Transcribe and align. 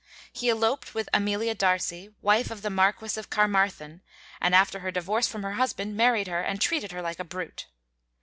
He 0.33 0.49
eloped 0.49 0.95
with 0.95 1.09
Amelia 1.13 1.53
D'Arcy, 1.53 2.09
wife 2.23 2.49
of 2.49 2.63
the 2.63 2.71
Marquis 2.71 3.19
of 3.19 3.29
Carmarthen, 3.29 4.01
and 4.41 4.55
after 4.55 4.79
her 4.79 4.89
divorce 4.89 5.27
from 5.27 5.43
her 5.43 5.51
husband 5.61 5.95
married 5.95 6.25
her 6.25 6.41
and 6.41 6.59
treated 6.59 6.91
her 6.91 7.03
like 7.03 7.19
a 7.19 7.23
brute. 7.23 7.67